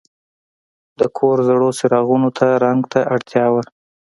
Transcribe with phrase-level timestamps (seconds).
[0.99, 3.63] د کور زړو څراغونو ته رنګ ته اړتیا وه.